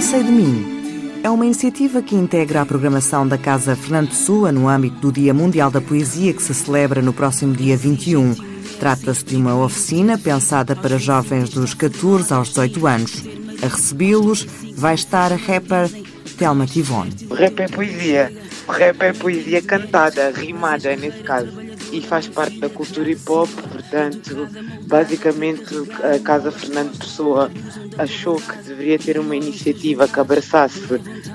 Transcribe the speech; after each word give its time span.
Não 0.00 0.08
Sei 0.08 0.22
de 0.22 0.32
Mim 0.32 1.20
é 1.22 1.28
uma 1.28 1.44
iniciativa 1.44 2.00
que 2.00 2.14
integra 2.14 2.62
a 2.62 2.66
programação 2.66 3.28
da 3.28 3.36
Casa 3.36 3.76
Fernando 3.76 4.08
Pessoa 4.08 4.50
no 4.50 4.66
âmbito 4.66 4.96
do 4.96 5.12
Dia 5.12 5.34
Mundial 5.34 5.70
da 5.70 5.78
Poesia 5.78 6.32
que 6.32 6.42
se 6.42 6.54
celebra 6.54 7.02
no 7.02 7.12
próximo 7.12 7.54
dia 7.54 7.76
21. 7.76 8.34
Trata-se 8.78 9.22
de 9.26 9.36
uma 9.36 9.54
oficina 9.62 10.16
pensada 10.16 10.74
para 10.74 10.96
jovens 10.96 11.50
dos 11.50 11.74
14 11.74 12.32
aos 12.32 12.48
18 12.48 12.86
anos. 12.86 13.24
A 13.62 13.66
recebê-los 13.66 14.46
vai 14.74 14.94
estar 14.94 15.34
a 15.34 15.36
rapper 15.36 15.90
Thelma 16.38 16.64
Tivone. 16.64 17.14
O 17.28 17.34
rap 17.34 17.60
é 17.60 17.68
poesia. 17.68 18.32
Rap 18.70 19.02
é 19.02 19.12
poesia 19.12 19.60
cantada, 19.60 20.30
rimada 20.30 20.96
nesse 20.96 21.22
caso. 21.22 21.52
E 21.92 22.00
faz 22.00 22.26
parte 22.26 22.58
da 22.58 22.70
cultura 22.70 23.10
hip 23.10 23.30
hop, 23.30 23.50
portanto, 23.90 24.48
basicamente 24.82 25.74
a 26.04 26.18
Casa 26.20 26.52
Fernando 26.52 26.96
Pessoa 26.96 27.50
achou 27.98 28.36
que 28.36 28.56
deveria 28.58 28.98
ter 28.98 29.18
uma 29.18 29.34
iniciativa 29.34 30.06
que 30.06 30.20
abraçasse 30.20 30.80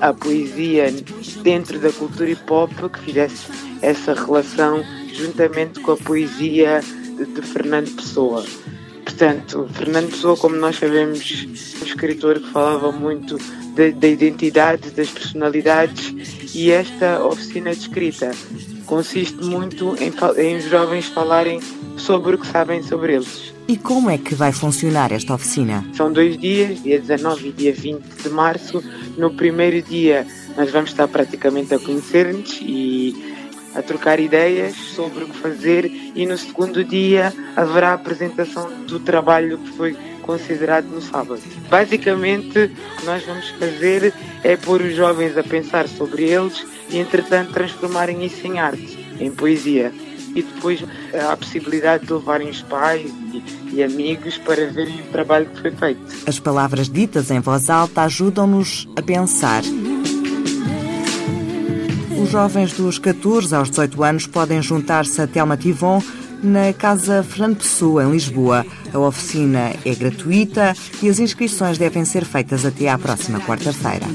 a 0.00 0.14
poesia 0.14 0.90
dentro 1.42 1.78
da 1.78 1.92
cultura 1.92 2.30
hip 2.30 2.50
hop, 2.50 2.72
que 2.90 3.00
fizesse 3.00 3.46
essa 3.82 4.14
relação 4.14 4.82
juntamente 5.12 5.80
com 5.80 5.92
a 5.92 5.96
poesia 5.96 6.80
de 6.80 7.42
Fernando 7.42 7.94
Pessoa. 7.94 8.42
Portanto, 9.04 9.68
Fernando 9.74 10.10
Pessoa, 10.10 10.36
como 10.36 10.56
nós 10.56 10.76
sabemos, 10.76 11.46
um 11.82 11.84
escritor 11.84 12.40
que 12.40 12.50
falava 12.50 12.90
muito 12.90 13.38
da, 13.74 14.08
identidade, 14.08 14.90
das 14.90 15.10
personalidades 15.10 16.14
e 16.58 16.72
esta 16.72 17.24
oficina 17.24 17.70
de 17.70 17.78
escrita 17.78 18.32
consiste 18.84 19.44
muito 19.44 19.94
em, 20.02 20.12
em 20.42 20.56
os 20.56 20.64
jovens 20.64 21.06
falarem 21.06 21.60
sobre 21.96 22.34
o 22.34 22.38
que 22.38 22.48
sabem 22.48 22.82
sobre 22.82 23.14
eles. 23.14 23.54
E 23.68 23.76
como 23.76 24.10
é 24.10 24.18
que 24.18 24.34
vai 24.34 24.50
funcionar 24.50 25.12
esta 25.12 25.34
oficina? 25.34 25.84
São 25.94 26.12
dois 26.12 26.36
dias, 26.36 26.82
dia 26.82 26.98
19 26.98 27.48
e 27.48 27.52
dia 27.52 27.72
20 27.72 28.02
de 28.24 28.28
março. 28.30 28.82
No 29.16 29.32
primeiro 29.34 29.80
dia 29.82 30.26
nós 30.56 30.72
vamos 30.72 30.90
estar 30.90 31.06
praticamente 31.06 31.72
a 31.74 31.78
conhecer-nos 31.78 32.58
e 32.60 33.36
a 33.76 33.80
trocar 33.80 34.18
ideias 34.18 34.74
sobre 34.74 35.24
o 35.24 35.28
que 35.28 35.36
fazer 35.36 35.84
e 35.84 36.26
no 36.26 36.36
segundo 36.36 36.82
dia 36.82 37.32
haverá 37.54 37.90
a 37.90 37.94
apresentação 37.94 38.68
do 38.86 38.98
trabalho 38.98 39.58
que 39.58 39.70
foi 39.76 39.96
considerado 40.28 40.84
no 40.84 41.00
sábado. 41.00 41.40
Basicamente, 41.70 42.58
o 42.58 42.96
que 43.00 43.06
nós 43.06 43.24
vamos 43.24 43.48
fazer 43.48 44.12
é 44.44 44.58
pôr 44.58 44.82
os 44.82 44.94
jovens 44.94 45.38
a 45.38 45.42
pensar 45.42 45.88
sobre 45.88 46.24
eles 46.24 46.66
e, 46.90 46.98
entretanto, 46.98 47.52
transformarem 47.54 48.22
isso 48.26 48.46
em 48.46 48.58
arte, 48.58 49.16
em 49.18 49.30
poesia. 49.30 49.90
E 50.34 50.42
depois 50.42 50.84
há 51.14 51.32
a 51.32 51.36
possibilidade 51.38 52.04
de 52.04 52.12
levarem 52.12 52.50
os 52.50 52.60
pais 52.60 53.10
e, 53.32 53.76
e 53.76 53.82
amigos 53.82 54.36
para 54.36 54.66
verem 54.66 55.00
o 55.00 55.04
trabalho 55.04 55.46
que 55.46 55.62
foi 55.62 55.70
feito. 55.70 56.02
As 56.26 56.38
palavras 56.38 56.90
ditas 56.90 57.30
em 57.30 57.40
voz 57.40 57.70
alta 57.70 58.02
ajudam-nos 58.02 58.86
a 58.96 59.00
pensar. 59.00 59.62
Os 62.22 62.28
jovens 62.28 62.74
dos 62.74 62.98
14 62.98 63.54
aos 63.54 63.70
18 63.70 64.04
anos 64.04 64.26
podem 64.26 64.60
juntar-se 64.60 65.22
a 65.22 65.26
Telma 65.26 65.56
Tivon 65.56 66.02
na 66.42 66.72
Casa 66.72 67.22
Fernando 67.22 67.58
Pessoa, 67.58 68.04
em 68.04 68.10
Lisboa. 68.10 68.64
A 68.92 68.98
oficina 68.98 69.72
é 69.84 69.94
gratuita 69.94 70.74
e 71.02 71.08
as 71.08 71.18
inscrições 71.18 71.78
devem 71.78 72.04
ser 72.04 72.24
feitas 72.24 72.64
até 72.64 72.88
à 72.88 72.98
próxima 72.98 73.40
quarta-feira. 73.40 74.06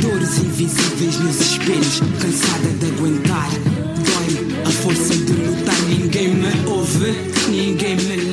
Dores 0.00 0.38
invisíveis 0.38 1.18
nos 1.18 1.40
espelhos, 1.40 2.00
cansada 2.20 2.68
de 2.78 2.86
aguentar. 2.86 3.50
Dói 3.50 4.62
a 4.64 4.70
força 4.70 5.14
de 5.14 5.32
lutar, 5.32 5.82
ninguém 5.88 6.34
me 6.34 6.66
ouve, 6.66 7.12
ninguém 7.50 7.96
me. 7.96 8.29